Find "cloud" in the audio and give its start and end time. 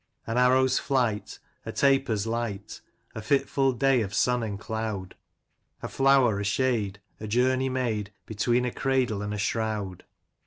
4.59-5.13